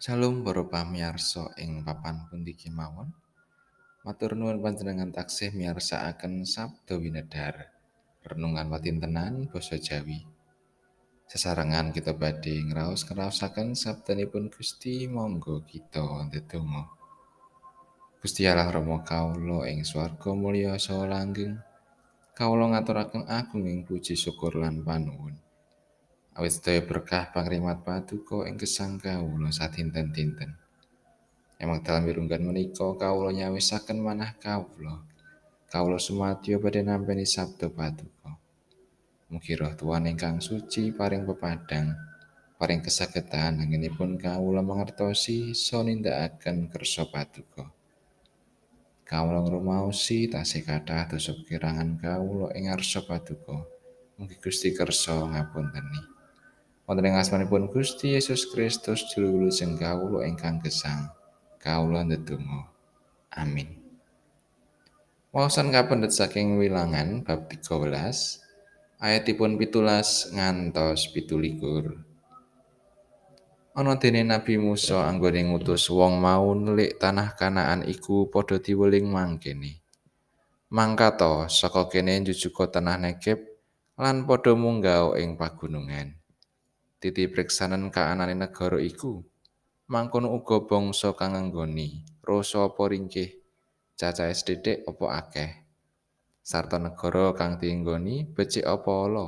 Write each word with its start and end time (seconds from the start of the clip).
Shalom 0.00 0.40
para 0.40 0.64
pamirsa 0.64 1.52
ing 1.60 1.84
papan 1.84 2.24
pundi 2.24 2.56
kemawon. 2.56 3.12
Matur 4.00 4.32
nuwun 4.32 4.64
panjenengan 4.64 5.12
taksih 5.12 5.52
miyarsakaken 5.52 6.48
Sabda 6.48 6.96
Winedhar. 6.96 7.68
Renungan 8.24 8.72
watintenan 8.72 9.52
basa 9.52 9.76
Jawi. 9.76 10.24
Sesarengan 11.28 11.92
kita 11.92 12.16
badhe 12.16 12.64
ngraos-ngraosaken 12.64 13.76
sabdanipun 13.76 14.48
Gusti 14.48 15.04
monggo 15.04 15.68
kita 15.68 16.00
ndedonga. 16.32 16.88
Gusti 18.24 18.48
Allah 18.48 18.72
Rama 18.72 19.04
kawula 19.04 19.68
ing 19.68 19.84
swarga 19.84 20.32
mulya 20.32 20.80
saha 20.80 21.12
langgeng. 21.12 21.60
Kawula 22.32 22.72
ngaturaken 22.72 23.28
agunging 23.28 23.84
puji 23.84 24.16
syukur 24.16 24.56
lan 24.56 24.80
panuwun. 24.80 25.49
Awit 26.40 26.56
sedaya 26.56 26.80
berkah 26.80 27.28
pangrimat 27.36 27.84
paduka 27.84 28.48
ing 28.48 28.56
gesang 28.56 28.96
kawula 28.96 29.52
sadinten-dinten. 29.52 30.56
Emang 31.60 31.84
dalam 31.84 32.08
wirunggan 32.08 32.40
menika 32.40 32.96
kawula 32.96 33.28
nyawisaken 33.28 34.00
manah 34.00 34.32
kawula. 34.40 35.04
Kawula 35.68 36.00
sumadyo 36.00 36.56
badhe 36.56 36.80
nampi 36.80 37.28
sabda 37.28 37.68
paduka. 37.68 38.40
Mugi 39.28 39.52
roh 39.52 39.68
Tuhan 39.76 40.08
ingkang 40.08 40.40
suci 40.40 40.96
paring 40.96 41.28
pepadang, 41.28 41.92
paring 42.56 42.80
kesagetan 42.80 43.60
anggenipun 43.60 44.16
kawula 44.16 44.64
mangertosi 44.64 45.52
so 45.52 45.84
nindakaken 45.84 46.72
kersa 46.72 47.04
paduka. 47.04 47.68
Kawula 49.04 49.44
ngrumaosi 49.44 50.32
tasih 50.32 50.64
kathah 50.64 51.04
dosa 51.04 51.36
kirangan 51.36 52.00
kawula 52.00 52.56
ing 52.56 52.72
ngarsa 52.72 53.04
paduka. 53.04 53.60
Mugi 54.16 54.40
Gusti 54.40 54.72
kersa 54.72 55.20
ngapunteni. 55.20 56.19
Wonten 56.90 57.06
ing 57.06 57.22
asmanipun 57.22 57.70
Gusti 57.70 58.18
Yesus 58.18 58.50
Kristus 58.50 59.06
juru 59.14 59.38
wilujeng 59.38 59.78
kawula 59.78 60.26
ingkang 60.26 60.58
gesang. 60.58 61.06
Kawula 61.62 62.02
ndedonga. 62.02 62.66
Amin. 63.30 63.78
Wawasan 65.30 65.70
kapendhet 65.70 66.10
saking 66.10 66.58
wilangan 66.58 67.22
bab 67.22 67.46
13 67.46 67.94
ayatipun 68.98 69.54
pitulas 69.54 70.34
ngantos 70.34 71.14
pitulikur. 71.14 71.94
Ana 73.78 73.94
dene 73.94 74.26
Nabi 74.26 74.58
Musa 74.58 75.06
anggone 75.06 75.46
ngutus 75.46 75.86
wong 75.94 76.18
mau 76.18 76.58
nelik 76.58 76.98
tanah 76.98 77.38
Kanaan 77.38 77.86
iku 77.86 78.26
padha 78.26 78.58
diweling 78.58 79.06
mangkene. 79.06 79.78
Mangkato 80.74 81.46
saka 81.46 81.86
kene 81.86 82.18
njujuga 82.18 82.66
tanah 82.66 82.98
Negeb 82.98 83.38
lan 83.94 84.26
padha 84.26 84.58
munggah 84.58 85.14
ing 85.22 85.38
pagunungan. 85.38 86.18
Titi 87.00 87.24
priksanen 87.32 87.88
kaanane 87.88 88.36
negara 88.36 88.76
iku. 88.76 89.24
Mangkono 89.90 90.30
uga 90.36 90.62
bangsa 90.68 91.16
kang 91.18 91.34
nggoni, 91.34 92.06
rasa 92.22 92.70
apa 92.70 92.86
ringkih, 92.86 93.42
cacahe 93.98 94.36
sithik 94.36 94.86
apa 94.86 95.06
akeh. 95.18 95.50
Sarta 96.44 96.78
negara 96.78 97.34
kang 97.34 97.58
dienggoni 97.58 98.28
becik 98.28 98.62
apa 98.62 98.92
ala. 99.08 99.26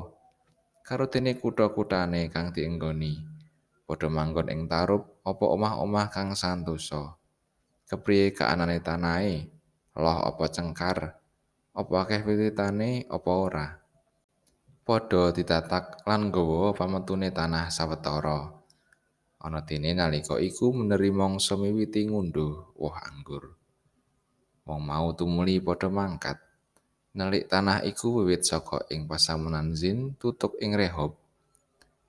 Karo 0.86 1.10
dene 1.10 1.34
kutha-kuthane 1.34 2.30
kang 2.30 2.54
dienggoni, 2.54 3.18
padha 3.88 4.06
manggon 4.06 4.52
ing 4.54 4.70
tarup 4.70 5.18
apa 5.26 5.44
omah-omah 5.50 6.06
kang 6.14 6.36
santosa. 6.38 7.18
Kepriye 7.88 8.30
kaanane 8.30 8.78
tanahe, 8.78 9.50
loh 9.98 10.18
apa 10.22 10.44
cengkar, 10.46 11.18
apa 11.74 11.94
akeh 12.06 12.22
wititane 12.22 13.08
apa 13.10 13.30
ora. 13.34 13.81
Padha 14.82 15.30
ditatak 15.30 16.02
lan 16.02 16.30
nggawa 16.30 16.74
pametune 16.74 17.30
tanah 17.30 17.70
sawetara. 17.70 18.50
Ana 19.42 19.62
dene 19.62 19.94
nalika 19.94 20.38
iku 20.38 20.74
meneri 20.74 21.10
mangsa 21.14 21.54
miwiti 21.54 22.06
ngunduh 22.06 22.74
woh 22.78 22.94
anggur. 22.94 23.54
Wong 24.66 24.82
mau 24.82 25.10
tumuli 25.14 25.58
padha 25.62 25.90
mangkat. 25.90 26.38
Nelik 27.14 27.46
tanah 27.50 27.86
iku 27.86 28.22
wiwit 28.22 28.42
saka 28.46 28.86
ing 28.90 29.06
pasamunan 29.06 29.74
Zin 29.74 30.18
tutuk 30.18 30.58
ing 30.58 30.74
Rehob. 30.74 31.18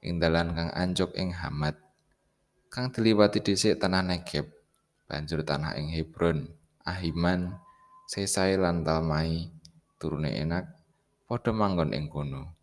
Ing 0.01 0.21
dalan 0.21 0.53
kang 0.53 0.69
anjuk 0.73 1.13
ing 1.17 1.33
Hamad. 1.33 1.77
Kang 2.69 2.89
diliwati 2.89 3.41
dhisik 3.41 3.77
tanah 3.77 4.01
Negeb. 4.01 4.49
Banjur 5.03 5.43
tanah 5.45 5.75
ing 5.77 5.91
Hebron, 5.91 6.47
Ahiman, 6.87 7.59
Sesai 8.07 8.55
lan 8.55 8.81
Talmai, 8.87 9.51
turune 9.99 10.31
enak 10.31 10.65
padha 11.27 11.51
manggon 11.51 11.91
ing 11.91 12.07
kono. 12.07 12.62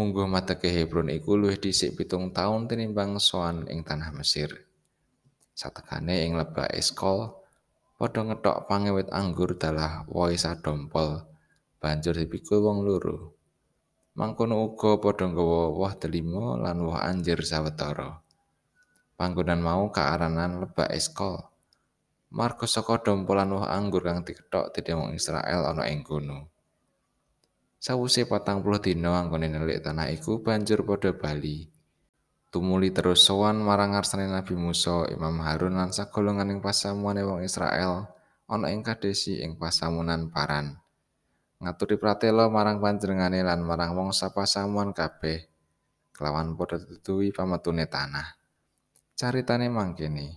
Mungguh 0.00 0.24
mateke 0.24 0.72
Hebron 0.72 1.12
iku 1.12 1.36
luwih 1.36 1.60
dhisik 1.60 1.92
pitung 1.92 2.32
taun 2.32 2.64
tinimbang 2.64 3.20
soan 3.20 3.68
ing 3.68 3.84
tanah 3.84 4.16
Mesir. 4.16 4.48
Satekane 5.52 6.24
ing 6.24 6.40
lebah 6.40 6.72
Eskol, 6.72 7.28
padha 8.00 8.24
ngethok 8.24 8.64
pangewit 8.64 9.12
anggur 9.12 9.60
dalah 9.60 10.08
wohe 10.08 10.40
sadompol, 10.40 11.28
banjur 11.84 12.16
dipikul 12.16 12.64
wong 12.64 12.80
loro. 12.80 13.36
Mangkono 14.16 14.72
uga 14.72 14.96
padha 14.96 15.28
nggawa 15.28 15.68
woh 15.68 15.92
delima 16.00 16.56
lan 16.56 16.80
woh 16.80 16.96
anjir 16.96 17.36
sawetara. 17.44 18.24
Panggonan 19.20 19.60
mau 19.60 19.92
kaaranan 19.92 20.64
lebah 20.64 20.88
Eskol. 20.96 21.44
Marga 22.32 22.64
saka 22.64 23.04
dompolan 23.04 23.52
woh 23.52 23.68
anggur 23.68 24.00
kang 24.00 24.24
dikethok 24.24 24.72
dening 24.72 25.12
Israel 25.12 25.68
ana 25.68 25.92
ing 25.92 26.00
kono. 26.00 26.48
Sawuse 27.80 28.28
patang 28.28 28.60
puluh 28.60 28.76
dina 28.76 29.16
anggone 29.16 29.48
nelik 29.48 29.80
tanah 29.80 30.12
iku 30.12 30.44
banjur 30.44 30.84
padha 30.84 31.16
bali. 31.16 31.64
Tumuli 32.52 32.92
terus 32.92 33.24
sowan 33.24 33.56
marang 33.64 33.96
ngarsane 33.96 34.28
Nabi 34.28 34.52
Musa, 34.52 35.08
Imam 35.08 35.40
Harun 35.40 35.80
lan 35.80 35.88
sagolonganing 35.88 36.60
pasamuane 36.60 37.24
wong 37.24 37.40
Israel 37.40 38.04
ana 38.52 38.68
ing 38.68 38.84
Kadesi 38.84 39.40
ing 39.40 39.56
pasamunan 39.56 40.28
Paran. 40.28 40.76
Ngaturi 41.56 41.96
pratela 41.96 42.52
marang 42.52 42.84
panjenengane 42.84 43.40
lan 43.40 43.64
marang 43.64 43.96
wong 43.96 44.12
sapasamuan 44.12 44.92
kabeh 44.92 45.48
kelawan 46.12 46.52
padha 46.60 46.84
tutuwi 46.84 47.32
pametune 47.32 47.88
tanah. 47.88 48.36
Caritane 49.16 49.72
mangkene. 49.72 50.36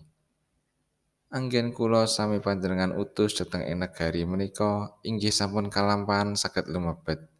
Anggen 1.27 1.75
kula 1.75 2.07
sami 2.07 2.39
panjenengan 2.39 2.95
utus 2.95 3.35
dhateng 3.35 3.67
ing 3.67 3.83
negari 3.83 4.23
menika 4.23 4.95
inggih 5.03 5.35
sampun 5.35 5.67
kalampahan 5.67 6.39
saged 6.39 6.71
lumebet. 6.71 7.32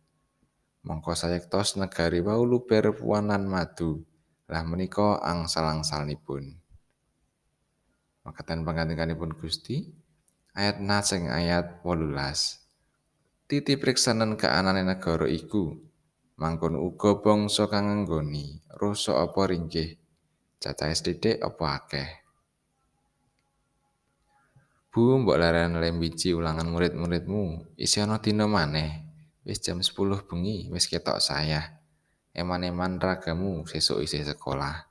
Mongko 0.84 1.16
sayektos 1.16 1.80
negari 1.80 2.20
wau 2.20 2.44
luber 2.44 2.92
puanan 2.92 3.48
madu. 3.48 4.04
Lah 4.52 4.68
menika 4.68 5.24
angsal-angsalipun. 5.24 6.60
Makatan 8.28 8.68
pangandikanipun 8.68 9.36
Gusti 9.40 9.88
ayat 10.52 10.84
nasing 10.84 11.32
ayat 11.32 11.80
18. 11.88 12.64
Titi 13.48 13.80
priksanen 13.80 14.36
kaanane 14.36 14.84
negara 14.84 15.28
iku 15.28 15.76
mangkon 16.36 16.76
uga 16.76 17.24
bangsa 17.24 17.72
kang 17.72 18.04
nggoni, 18.04 18.60
rasa 18.76 19.24
apa 19.24 19.48
ringkih, 19.48 19.96
cacahe 20.60 20.96
sithik 20.96 21.40
apa 21.40 21.66
akeh. 21.80 22.10
Bu 24.94 25.16
mbok 25.24 25.40
laren 25.40 25.80
lem 25.82 25.98
biji 25.98 26.36
ulangan 26.38 26.70
murid-muridmu, 26.70 27.74
isi 27.80 27.98
ana 28.04 28.22
dina 28.22 28.46
maneh. 28.46 29.13
Wis 29.44 29.60
jam 29.60 29.84
10 29.84 29.92
bengi, 30.24 30.72
wis 30.72 30.88
ketok 30.88 31.20
saya. 31.20 31.84
Eman-eman 32.32 32.96
ragamu 32.96 33.68
sesuk 33.68 34.00
isih 34.00 34.24
sekolah. 34.24 34.88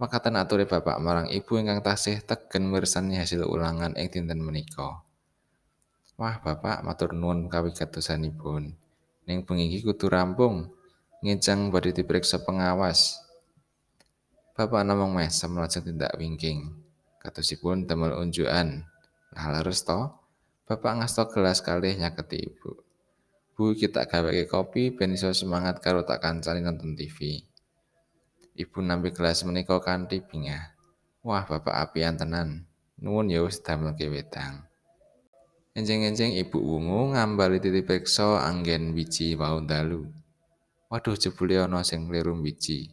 Makatan 0.00 0.40
aturi 0.40 0.64
bapak 0.64 0.96
marang 1.00 1.28
ibu 1.28 1.56
ingkang 1.60 1.84
tasih 1.84 2.24
tegen 2.24 2.68
mirsani 2.68 3.20
hasil 3.20 3.44
ulangan 3.44 3.92
ing 3.96 4.08
dinten 4.08 4.40
menika. 4.40 5.04
Wah, 6.16 6.40
bapak 6.40 6.80
matur 6.80 7.12
nuwun 7.12 7.52
kawigatosanipun. 7.52 8.72
Ning 9.28 9.38
bengi 9.44 9.68
iki 9.68 9.84
kudu 9.84 10.08
rampung. 10.08 10.72
Ngejang 11.20 11.68
badhe 11.68 11.92
diperiksa 11.92 12.40
pengawas. 12.40 13.20
Bapak 14.56 14.80
namung 14.80 15.12
mesem 15.12 15.52
lajeng 15.52 15.84
tindak 15.84 16.16
wingking. 16.16 16.72
Katosipun 17.20 17.84
damel 17.84 18.16
unjukan. 18.16 18.88
Lah 19.36 19.46
leres 19.52 19.84
to? 19.84 20.08
Bapak 20.64 21.04
ngasta 21.04 21.28
gelas 21.28 21.60
kalih 21.60 21.96
nyaketi 22.00 22.48
ibu. 22.48 22.85
Bu 23.56 23.72
kita 23.72 24.04
gaweke 24.04 24.44
kopi 24.44 24.92
ben 24.92 25.16
iso 25.16 25.32
semangat 25.32 25.80
karo 25.80 26.04
tak 26.04 26.20
kancani 26.20 26.60
nonton 26.60 26.92
TV. 26.92 27.40
Ibu 28.52 28.84
nampi 28.84 29.16
gelas 29.16 29.40
menika 29.48 29.80
kanthi 29.80 30.20
bingah. 30.20 30.76
Wah, 31.24 31.48
bapak 31.48 31.72
apian 31.72 32.20
tenan. 32.20 32.68
Nuwun 33.00 33.32
ya 33.32 33.40
wis 33.40 33.64
damelke 33.64 34.12
wedang. 34.12 34.68
Enjing-enjing 35.72 36.36
ibu 36.36 36.60
wungu 36.60 37.16
ngambali 37.16 37.56
titip 37.56 37.88
peksa 37.88 38.44
anggen 38.44 38.92
biji 38.92 39.36
wau 39.40 39.64
dalu. 39.64 40.04
Waduh 40.92 41.16
jebule 41.16 41.56
ana 41.56 41.80
sing 41.80 42.08
kliru 42.08 42.36
biji. 42.36 42.92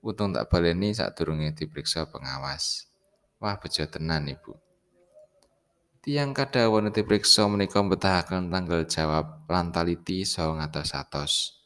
Untung 0.00 0.32
tak 0.32 0.48
baleni 0.48 0.96
sadurunge 0.96 1.52
diperiksa 1.52 2.08
pengawas. 2.08 2.88
Wah, 3.38 3.54
bejo 3.60 3.86
tenan, 3.86 4.26
Ibu. 4.26 4.67
Tiang 5.98 6.30
kadhawan 6.30 6.94
dipriksa 6.94 7.50
menika 7.50 7.82
mbetahaken 7.82 8.54
tanggal 8.54 8.86
jawab 8.86 9.42
lan 9.50 9.74
taliti 9.74 10.22
saha 10.22 10.54
ngatos-atos. 10.54 11.58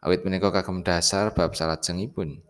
Awit 0.00 0.24
menika 0.24 0.48
kagem 0.48 0.80
dasar 0.80 1.36
bab 1.36 1.52
salajengipun. 1.52 2.40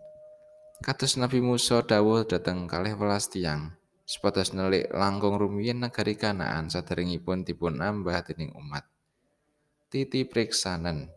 Kados 0.86 1.18
Nabi 1.18 1.42
Musa 1.42 1.82
dawuh 1.82 2.22
dhateng 2.22 2.70
kalih 2.70 2.94
welas 2.94 3.26
tiyang, 3.26 3.74
supados 4.06 4.54
nelik 4.54 4.86
langkung 4.94 5.34
rumiyin 5.34 5.82
negari 5.82 6.14
Kanaan 6.14 6.70
saderengipun 6.70 7.42
dipun 7.42 7.82
ambah 7.82 8.22
dening 8.22 8.54
umat. 8.54 8.86
Titi 9.90 10.22
priksanen 10.22 11.10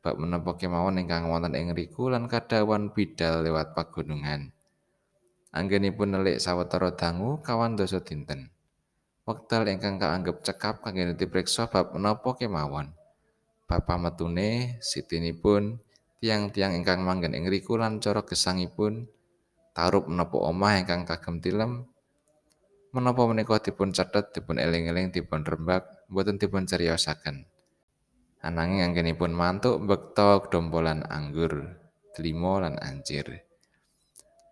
bab 0.00 0.16
menapa 0.16 0.56
kemawon 0.56 0.96
ingkang 0.96 1.28
wonten 1.28 1.52
ing 1.60 1.76
riku 1.76 2.08
lan 2.08 2.24
kadawan 2.24 2.88
bidal 2.96 3.44
lewat 3.44 3.76
pagunungan. 3.76 4.56
Anggenipun 5.52 6.08
nelik 6.16 6.40
sawetara 6.40 6.96
dangu 6.96 7.44
kawan 7.44 7.76
dosa 7.76 8.00
dinten. 8.00 8.48
Wekdal 9.30 9.70
ingkang 9.70 10.02
kaanggep 10.02 10.42
cekap 10.42 10.82
kangge 10.82 11.14
dipriksa 11.14 11.70
bab 11.70 11.94
menapa 11.94 12.34
kemawon. 12.34 12.90
Bapa 13.70 13.94
metune 13.94 14.74
sitinipun 14.82 15.78
tiang-tiang 16.18 16.74
ingkang 16.74 17.06
manggen 17.06 17.38
ing 17.38 17.46
riku 17.46 17.78
lan 17.78 18.02
cara 18.02 18.26
gesangipun 18.26 19.06
tarup 19.70 20.10
menapa 20.10 20.34
omah 20.34 20.82
ingkang 20.82 21.06
kagem 21.06 21.38
tilem 21.38 21.86
menapa 22.90 23.22
menika 23.30 23.62
dipun 23.62 23.94
cethet 23.94 24.34
dipun 24.34 24.58
eling-eling 24.58 25.14
dipun 25.14 25.46
rembak 25.46 26.10
mboten 26.10 26.34
dipun 26.34 26.66
cariyosaken. 26.66 27.46
Ananging 28.42 28.82
anggenipun 28.82 29.30
mantuk 29.30 29.78
bekta 29.78 30.42
dompolan 30.50 31.06
anggur, 31.06 31.78
delima 32.18 32.66
lan 32.66 32.82
ancir. 32.82 33.46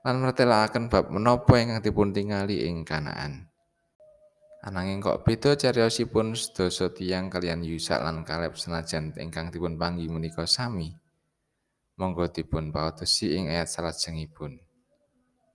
Lan 0.06 0.22
mertelakaken 0.22 0.86
bab 0.86 1.10
menapa 1.10 1.58
ingkang 1.58 1.82
dipun 1.82 2.14
tingali 2.14 2.62
ing 2.62 2.86
Kanaan. 2.86 3.50
Ananging 4.58 4.98
kok 4.98 5.22
beda 5.22 5.54
cariyosipun 5.54 6.34
sedasa 6.34 6.90
tiyang 6.90 7.30
kalian 7.30 7.62
Yusak 7.62 8.02
lan 8.02 8.26
Kaleb 8.26 8.58
senajan 8.58 9.14
ingkang 9.14 9.54
dipun 9.54 9.78
panggi 9.78 10.10
menika 10.10 10.50
sami. 10.50 10.90
Monggo 11.94 12.26
dipun 12.26 12.74
paodosi 12.74 13.38
ing 13.38 13.54
ayat 13.54 13.70
salajengipun. 13.70 14.58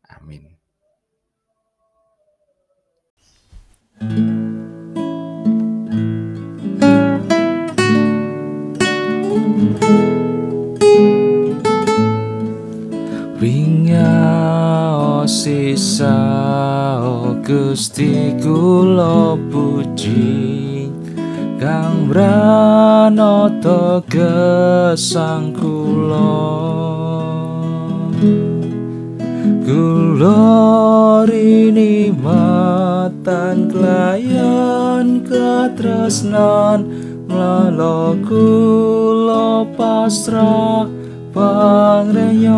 Amin. 0.08 0.56
sisa 15.44 16.16
Gusti 17.42 18.38
kula 18.38 18.93
branata 22.14 24.06
gesang 24.06 25.50
kula. 25.58 26.46
Glorini 29.66 30.94
matan 32.14 33.66
klayan 33.66 35.26
katresnan 35.26 36.86
mlalo 37.26 38.14
kula 38.30 39.66
pasrah 39.74 40.86
pangreyon 41.34 42.54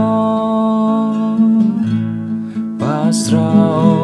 pasrah. 2.76 4.04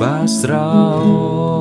Pasrah 0.00 1.59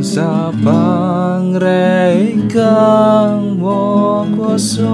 sapang 0.00 1.60
rekang 1.60 3.60
kuasa 4.32 4.88